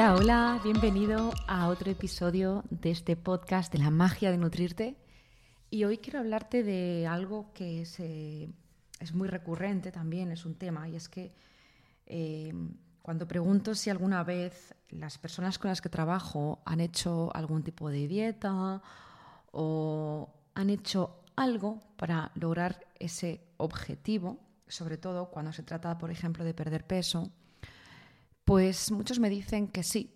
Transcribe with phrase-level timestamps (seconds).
[0.00, 4.96] Hola, hola, bienvenido a otro episodio de este podcast de la magia de nutrirte.
[5.68, 8.48] Y hoy quiero hablarte de algo que es, eh,
[8.98, 11.34] es muy recurrente también, es un tema, y es que
[12.06, 12.50] eh,
[13.02, 17.90] cuando pregunto si alguna vez las personas con las que trabajo han hecho algún tipo
[17.90, 18.80] de dieta
[19.52, 26.42] o han hecho algo para lograr ese objetivo, sobre todo cuando se trata, por ejemplo,
[26.42, 27.30] de perder peso,
[28.44, 30.14] pues muchos me dicen que sí,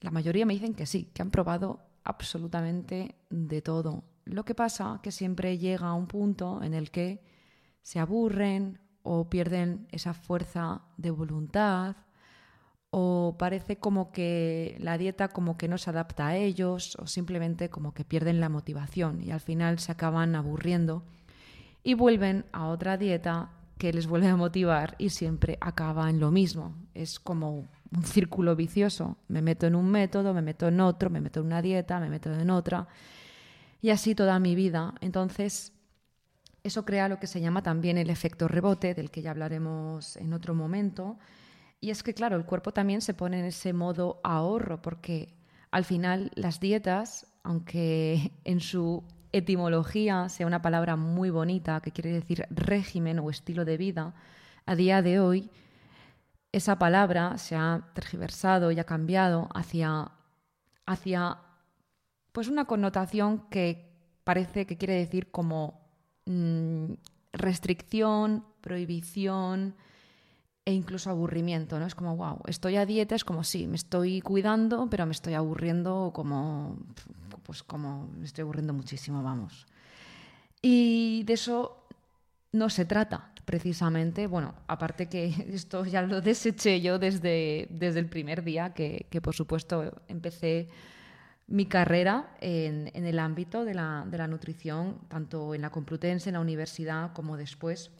[0.00, 4.04] la mayoría me dicen que sí, que han probado absolutamente de todo.
[4.24, 7.22] Lo que pasa que siempre llega un punto en el que
[7.82, 11.96] se aburren o pierden esa fuerza de voluntad
[12.90, 17.68] o parece como que la dieta como que no se adapta a ellos o simplemente
[17.68, 21.04] como que pierden la motivación y al final se acaban aburriendo
[21.82, 26.30] y vuelven a otra dieta que les vuelve a motivar y siempre acaba en lo
[26.30, 26.74] mismo.
[26.94, 29.16] Es como un círculo vicioso.
[29.28, 32.08] Me meto en un método, me meto en otro, me meto en una dieta, me
[32.08, 32.88] meto en otra
[33.80, 34.94] y así toda mi vida.
[35.00, 35.72] Entonces,
[36.62, 40.32] eso crea lo que se llama también el efecto rebote, del que ya hablaremos en
[40.32, 41.18] otro momento
[41.84, 45.34] y es que, claro, el cuerpo también se pone en ese modo ahorro, porque
[45.70, 49.04] al final las dietas, aunque en su
[49.36, 54.14] etimología sea una palabra muy bonita que quiere decir régimen o estilo de vida,
[54.64, 55.50] a día de hoy
[56.52, 60.12] esa palabra se ha tergiversado y ha cambiado hacia,
[60.86, 61.38] hacia
[62.30, 63.90] pues una connotación que
[64.22, 65.80] parece que quiere decir como
[66.26, 66.92] mm,
[67.32, 69.74] restricción, prohibición,
[70.64, 71.86] e incluso aburrimiento, ¿no?
[71.86, 75.34] Es como, wow, estoy a dieta, es como, sí, me estoy cuidando, pero me estoy
[75.34, 76.78] aburriendo como,
[77.42, 79.66] pues como, me estoy aburriendo muchísimo, vamos.
[80.62, 81.86] Y de eso
[82.52, 84.26] no se trata, precisamente.
[84.26, 89.20] Bueno, aparte que esto ya lo deseché yo desde, desde el primer día, que, que
[89.20, 90.68] por supuesto empecé
[91.46, 96.30] mi carrera en, en el ámbito de la, de la nutrición, tanto en la Complutense,
[96.30, 97.90] en la universidad, como después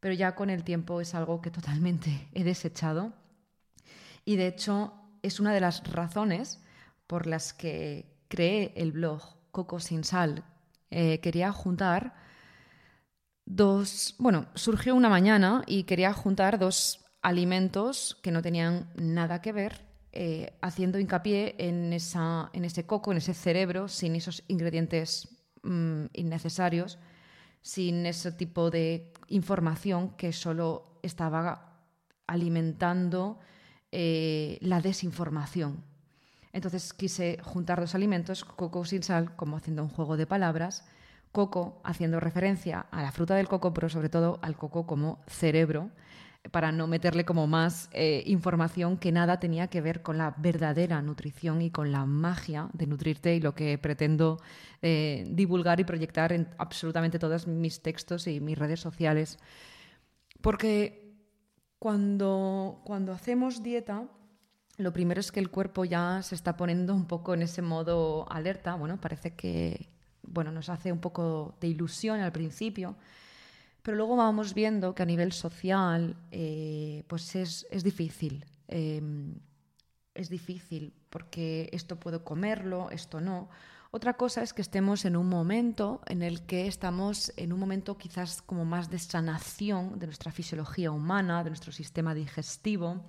[0.00, 3.12] pero ya con el tiempo es algo que totalmente he desechado.
[4.24, 4.92] Y de hecho
[5.22, 6.62] es una de las razones
[7.06, 10.44] por las que creé el blog Coco sin sal.
[10.90, 12.14] Eh, quería juntar
[13.44, 19.52] dos, bueno, surgió una mañana y quería juntar dos alimentos que no tenían nada que
[19.52, 25.28] ver, eh, haciendo hincapié en, esa, en ese coco, en ese cerebro, sin esos ingredientes
[25.62, 26.98] mm, innecesarios,
[27.62, 31.80] sin ese tipo de información que solo estaba
[32.26, 33.38] alimentando
[33.92, 35.82] eh, la desinformación.
[36.52, 40.84] Entonces quise juntar dos alimentos, coco sin sal, como haciendo un juego de palabras,
[41.32, 45.90] coco haciendo referencia a la fruta del coco, pero sobre todo al coco como cerebro,
[46.50, 51.02] para no meterle como más eh, información que nada tenía que ver con la verdadera
[51.02, 54.40] nutrición y con la magia de nutrirte y lo que pretendo
[54.80, 59.38] eh, divulgar y proyectar en absolutamente todos mis textos y mis redes sociales.
[60.40, 61.16] Porque
[61.78, 64.08] cuando, cuando hacemos dieta,
[64.78, 68.30] lo primero es que el cuerpo ya se está poniendo un poco en ese modo
[68.30, 68.74] alerta.
[68.74, 69.90] Bueno, parece que
[70.22, 72.96] bueno, nos hace un poco de ilusión al principio
[73.82, 78.44] pero luego vamos viendo que a nivel social eh, pues es, difícil.
[78.66, 79.34] Em,
[80.14, 83.48] es difícil porque esto puedo comerlo, esto no.
[83.90, 87.96] Otra cosa es que estemos en un momento en el que estamos en un momento
[87.96, 93.06] quizás como más de sanación de nuestra fisiología humana, de nuestro sistema digestivo.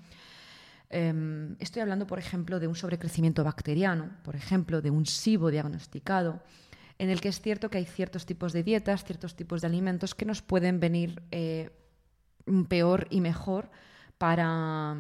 [0.90, 6.42] Em, estoy hablando, por ejemplo, de un sobrecrecimiento bacteriano, por ejemplo, de un SIBO diagnosticado
[7.00, 10.14] en el que es cierto que hay ciertos tipos de dietas, ciertos tipos de alimentos
[10.14, 11.72] que nos pueden venir eh,
[12.68, 13.72] peor y mejor
[14.18, 14.98] para,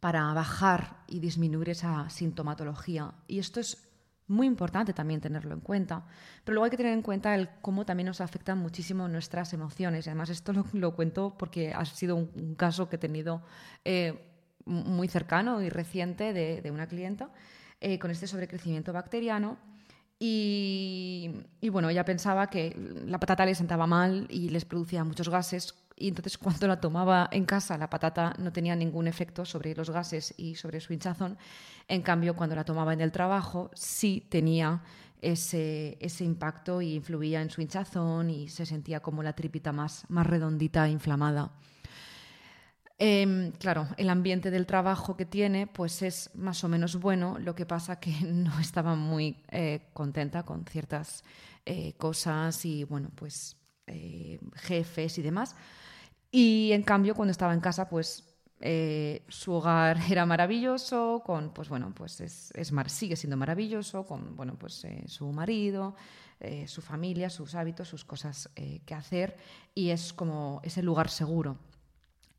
[0.00, 3.14] para bajar y disminuir esa sintomatología.
[3.28, 3.88] Y esto es
[4.26, 6.04] muy importante también tenerlo en cuenta.
[6.42, 10.08] Pero luego hay que tener en cuenta el cómo también nos afectan muchísimo nuestras emociones.
[10.08, 13.42] Además esto lo, cuento porque ha sido un, caso que he tenido
[13.84, 14.32] eh,
[14.64, 17.30] muy cercano y reciente de, una clienta
[17.80, 19.73] eh, con este sobrecrecimiento bacteriano
[20.18, 22.74] y, bueno, ella pensaba que
[23.06, 25.74] la patata le sentaba mal y les producía muchos gases.
[25.96, 29.90] Y entonces cuando la tomaba en casa, la patata no tenía ningún efecto sobre los
[29.90, 31.36] gases y sobre su hinchazón.
[31.88, 34.82] En cambio, cuando la tomaba en el trabajo, sí tenía
[35.20, 40.04] ese, ese impacto y influía en su hinchazón y se sentía como la tripita más,
[40.08, 41.52] más redondita inflamada.
[43.06, 47.54] Em, claro, el ambiente del trabajo que tiene pues es más o menos bueno, lo
[47.54, 51.22] que pasa que no estaba muy eh, contenta con ciertas
[51.66, 53.58] eh, cosas y bueno, pues
[53.88, 55.54] eh, jefes y demás.
[56.30, 58.24] Y en cambio cuando estaba en casa pues
[59.28, 62.54] su hogar era maravilloso, con, pues bueno, pues es,
[62.86, 65.94] sigue siendo maravilloso, con, bueno, pues su marido,
[66.66, 68.48] su familia, sus hábitos, sus cosas
[68.86, 69.36] que hacer,
[69.74, 71.58] y es como ese lugar seguro.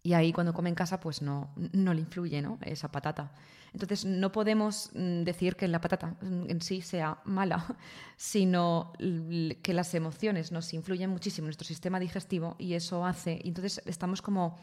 [0.06, 2.60] Y ahí cuando come en casa, pues no, no le influye ¿no?
[2.62, 3.32] esa patata.
[3.74, 7.66] Entonces no podemos mm, decir que la patata en sí sea mala,
[8.16, 13.82] sino que las emociones nos influyen muchísimo en nuestro sistema digestivo y eso hace, entonces
[13.88, 14.60] estamos como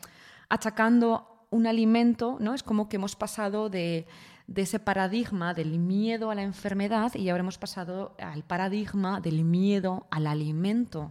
[0.48, 2.54] achacando un alimento, ¿no?
[2.54, 4.06] Es como que hemos pasado de,
[4.54, 10.06] ese paradigma del miedo a la enfermedad y ahora hemos pasado al paradigma del miedo
[10.12, 11.10] al alimento.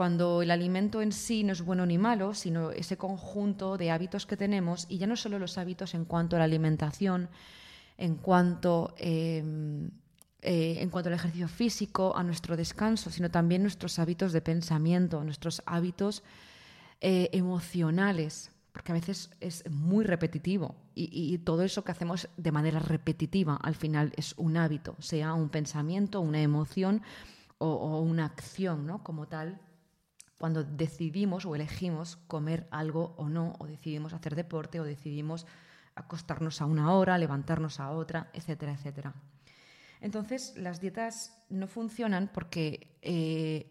[0.00, 4.24] Cuando el alimento en sí no es bueno ni malo, sino ese conjunto de hábitos
[4.24, 7.28] que tenemos, y ya no solo los hábitos en cuanto a la alimentación,
[7.98, 9.90] en cuanto, em,
[10.40, 15.22] eh, en cuanto al ejercicio físico, a nuestro descanso, sino también nuestros hábitos de pensamiento,
[15.22, 16.22] nuestros hábitos
[17.02, 22.78] eh, emocionales porque a veces es muy repetitivo y, todo eso que hacemos de manera
[22.78, 27.02] repetitiva al final es un hábito, sea un pensamiento, una emoción
[27.58, 29.02] o, una acción ¿no?
[29.04, 29.60] como tal.
[30.40, 35.44] Cuando decidimos o elegimos comer algo o no, o decidimos hacer deporte, o decidimos
[35.94, 39.12] acostarnos a una hora, levantarnos a otra, etcétera, etcétera.
[40.00, 43.70] Entonces, las dietas no funcionan porque eh,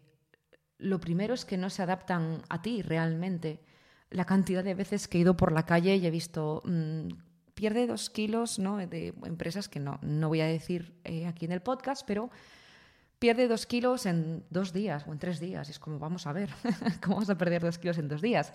[0.77, 3.63] lo primero es que no se adaptan a ti realmente
[4.11, 7.07] la cantidad de veces que he ido por la calle y he visto, mm,
[7.55, 8.77] pierde dos kilos, ¿no?
[8.77, 12.29] De empresas que no, no voy a decir eh, aquí en el podcast, pero
[13.19, 15.69] pierde dos kilos en dos días o en tres días.
[15.69, 16.49] es como, vamos a ver,
[17.03, 18.53] ¿cómo vas a perder dos kilos en dos días?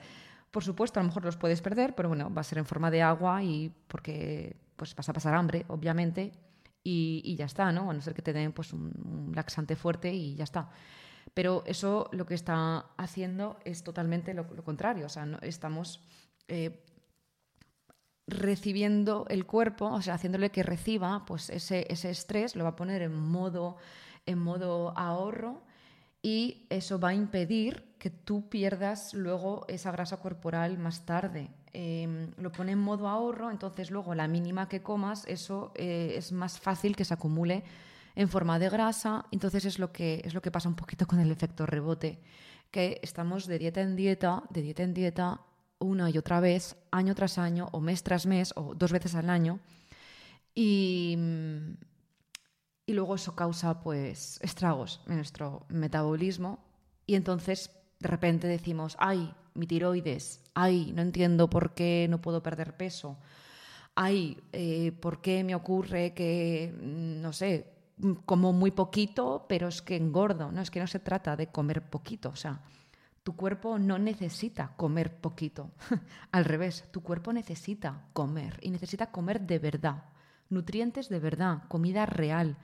[0.50, 2.90] Por supuesto, a lo mejor los puedes perder, pero bueno, va a ser en forma
[2.90, 6.32] de agua y porque pues vas a pasar hambre, obviamente,
[6.82, 7.90] y, ya está, ¿no?
[7.90, 10.70] A no ser que te den pues, un laxante fuerte y ya está.
[11.32, 15.06] Pero eso lo que está haciendo es totalmente lo, contrario.
[15.06, 16.00] O sea, no, estamos
[16.46, 16.84] eh,
[18.26, 22.76] recibiendo el cuerpo, o sea, haciéndole que reciba pues ese, ese estrés, lo va a
[22.76, 23.76] poner en modo,
[24.26, 25.62] en modo ahorro
[26.22, 31.50] y eso va a impedir que tú pierdas luego esa grasa corporal más tarde.
[31.72, 36.32] Em, lo pone en modo ahorro, entonces luego la mínima que comas, eso eh, es
[36.32, 37.64] más fácil que se acumule
[38.14, 39.26] en forma de grasa.
[39.30, 42.20] Entonces es lo que, es lo que pasa un poquito con el efecto rebote,
[42.70, 45.40] que estamos de dieta en dieta, de dieta en dieta,
[45.78, 49.28] una y otra vez, año tras año, o mes tras mes, o dos veces al
[49.28, 49.60] año.
[50.54, 51.18] Y,
[52.86, 56.58] y luego eso causa pues estragos en nuestro metabolismo.
[57.06, 57.70] Y entonces
[58.00, 63.18] de repente decimos, ay, mi tiroides, ay, no entiendo por qué no puedo perder peso.
[63.94, 67.74] Ay, eh, ¿por qué me ocurre que, no sé,
[68.26, 70.50] como muy poquito, pero es que engordo.
[70.50, 72.30] No, es que no se trata de comer poquito.
[72.30, 72.60] O sea,
[73.22, 75.70] tu cuerpo no necesita comer poquito.
[76.32, 80.04] Al revés, tu cuerpo necesita comer y necesita comer de verdad.
[80.50, 82.56] Nutrientes de verdad, comida real.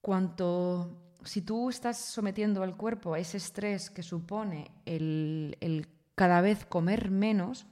[0.00, 6.40] Cuanto, si tú estás sometiendo al cuerpo a ese estrés que supone el, el cada
[6.40, 7.66] vez comer menos,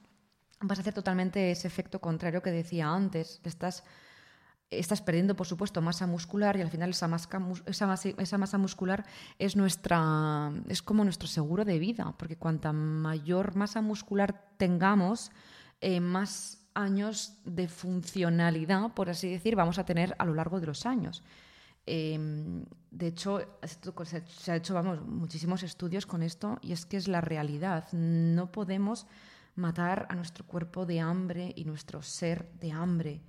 [0.61, 3.41] vas a hacer totalmente ese efecto contrario que decía antes.
[3.45, 3.85] Estás
[4.71, 7.29] estás perdiendo, por supuesto, masa muscular y al final esa masa,
[7.67, 9.05] esa masa, muscular
[9.39, 15.31] es, nuestra, es como nuestro seguro de vida, porque cuanta mayor masa muscular tengamos,
[15.81, 20.67] eh, más años de funcionalidad, por así decir, vamos a tener a lo largo de
[20.67, 21.23] los años.
[21.87, 27.09] Em, de hecho, se ha hecho vamos, muchísimos estudios con esto y es que es
[27.09, 27.91] la realidad.
[27.93, 29.07] No podemos
[29.55, 33.23] matar a nuestro cuerpo de hambre y nuestro ser de hambre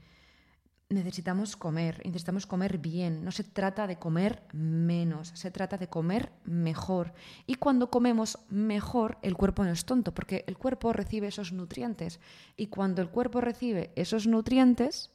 [0.90, 3.24] necesitamos comer, necesitamos comer bien.
[3.24, 7.14] No se trata de comer menos, se trata de comer mejor.
[7.46, 12.20] Y cuando comemos mejor, el cuerpo no es tonto, porque el cuerpo recibe esos nutrientes.
[12.56, 15.12] Y cuando el cuerpo recibe esos nutrientes,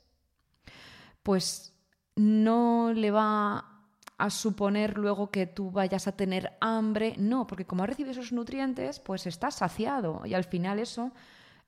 [1.22, 1.72] pues
[2.16, 3.72] no le va
[4.18, 7.14] a suponer luego que tú vayas a tener hambre.
[7.16, 10.22] No, porque como recibe esos nutrientes, pues estás saciado.
[10.26, 11.12] Y al final eso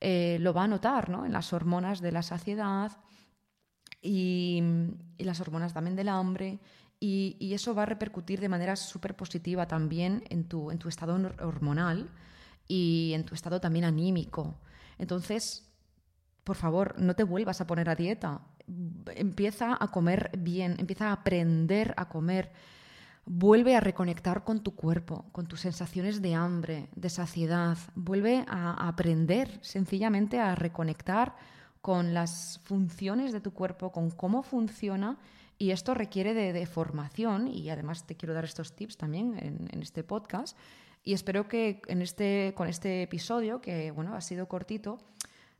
[0.00, 1.24] eh, lo va a notar ¿no?
[1.24, 2.92] en las hormonas de la saciedad
[4.04, 4.62] y,
[5.18, 6.60] las hormonas también del hambre.
[7.00, 11.18] Y, eso va a repercutir de manera súper positiva también en tu, en tu estado
[11.40, 12.10] hormonal
[12.68, 14.54] y en tu estado también anímico.
[14.98, 15.68] Entonces,
[16.44, 18.42] por favor, no te vuelvas a poner a dieta.
[19.16, 22.52] Empieza a comer bien, empieza a aprender a comer.
[23.26, 27.78] Vuelve a reconectar con tu cuerpo, con tus sensaciones de hambre, de saciedad.
[27.94, 31.34] Vuelve a aprender sencillamente a reconectar
[31.84, 35.18] con las funciones de tu cuerpo, con cómo funciona.
[35.58, 39.36] Y esto requiere de, formación y además te quiero dar estos tips también
[39.70, 40.56] en, este podcast.
[41.02, 44.96] Y espero que en este, con este episodio, que bueno, ha sido cortito,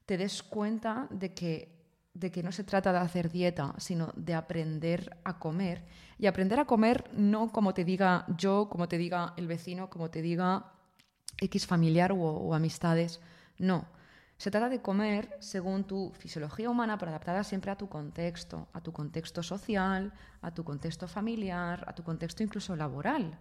[0.06, 1.68] te des cuenta de que,
[2.14, 5.84] de que no se trata de hacer dieta, sino de aprender a comer.
[6.18, 10.08] Y aprender a comer no como te diga yo, como te diga el vecino, como
[10.08, 10.72] te diga
[11.38, 13.20] X familiar o, amistades.
[13.58, 13.84] No.
[14.36, 18.80] Se trata de comer según tu fisiología humana, pero adaptada siempre a tu contexto, a
[18.80, 20.12] tu contexto social,
[20.42, 23.38] a tu contexto familiar, a tu contexto incluso laboral.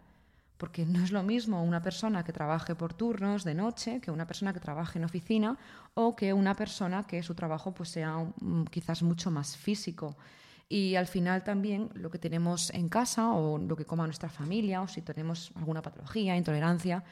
[0.57, 4.27] Porque no es lo mismo una persona que trabaje por turnos de noche que una
[4.27, 5.57] persona que trabaje en oficina
[5.95, 8.25] o que una persona que su trabajo pues, sea
[8.69, 10.15] quizás mucho más físico.
[10.69, 14.81] Y al final también lo que tenemos en casa o lo que coma nuestra familia
[14.81, 17.03] o si tenemos alguna patología, intolerancia,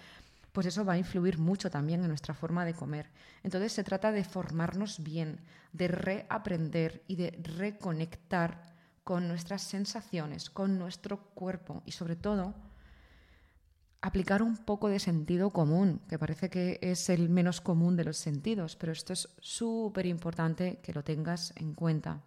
[0.52, 3.10] pues eso va a influir mucho también en nuestra forma de comer.
[3.44, 5.42] Entonces se trata de formarnos bien,
[5.72, 8.72] de reaprender y de reconectar
[9.04, 12.54] con nuestras sensaciones, con nuestro cuerpo y sobre todo
[14.02, 18.18] aplicar un poco de sentido común, que parece que es el menos común de los
[18.18, 22.24] sentidos, pero esto es súper importante que lo tengas en cuenta.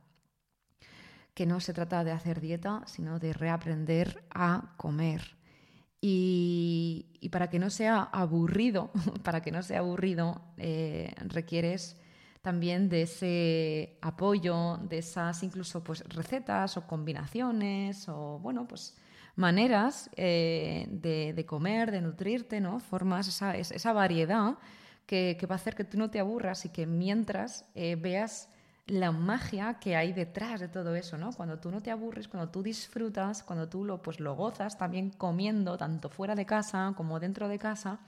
[1.35, 5.37] Que no se trata de hacer dieta, sino de reaprender a comer.
[6.07, 8.91] Y, para que no sea aburrido,
[9.25, 11.97] para que no sea aburrido, eh, requieres
[12.43, 18.95] también de ese apoyo, de esas incluso pues recetas o combinaciones o bueno pues
[19.35, 22.81] maneras eh, de, comer, de nutrirte, ¿no?
[22.81, 24.59] Formas esa, esa variedad
[25.07, 28.51] que, va a hacer que tú no te aburras y que mientras eh, veas
[28.87, 31.33] la magia que hay detrás de todo eso, ¿no?
[31.33, 35.11] Cuando tú no te aburres, cuando tú disfrutas, cuando tú lo, pues, lo gozas también
[35.11, 38.01] comiendo, tanto fuera de casa como dentro de casa,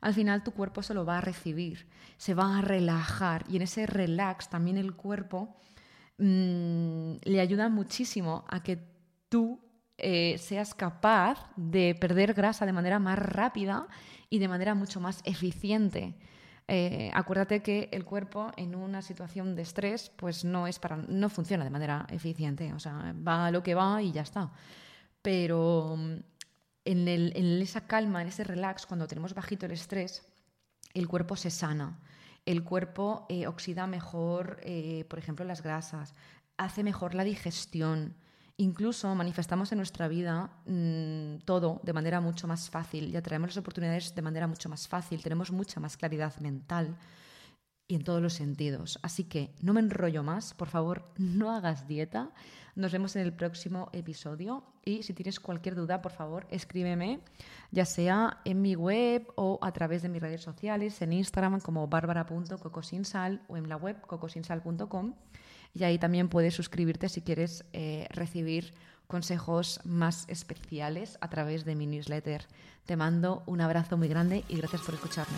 [0.00, 3.62] al final tu cuerpo se lo va a recibir, se va a relajar y en
[3.62, 5.56] ese relax también el cuerpo
[6.18, 8.78] mm, le ayuda muchísimo a que
[9.28, 9.60] tú
[9.98, 13.86] eh, seas capaz de perder grasa de manera más rápida
[14.28, 16.14] y de manera mucho más eficiente.
[16.68, 21.28] Eh, acuérdate que el cuerpo en una situación de estrés pues no es para no
[21.28, 24.50] funciona de manera eficiente o sea va a lo que va y ya está.
[25.22, 26.16] Pero mm,
[26.84, 30.26] en, esa calma en ese relax cuando tenemos bajito el estrés
[30.94, 32.00] el cuerpo se sana.
[32.44, 36.14] El cuerpo eh, oxida mejor eh, por ejemplo las grasas
[36.56, 38.16] hace mejor la digestión
[38.58, 43.58] Incluso manifestamos en nuestra vida mm, todo de manera mucho más fácil y atraemos las
[43.58, 46.96] oportunidades de manera mucho más fácil, tenemos mucha más claridad mental
[47.86, 48.98] y en todos los sentidos.
[49.02, 52.30] Así que no me enrollo más, por favor, no hagas dieta.
[52.74, 57.20] Nos vemos en el próximo episodio y si tienes cualquier duda, por favor, escríbeme,
[57.70, 61.88] ya sea en mi web o a través de mis redes sociales, en Instagram como
[61.88, 65.14] barbara.cocosinsal o en la web cocosinsal.com
[65.74, 68.74] y ahí también puedes suscribirte si quieres eh, recibir
[69.06, 72.46] consejos más especiales a través de mi newsletter.
[72.86, 75.36] Te mando un abrazo muy grande y gracias por escucharme.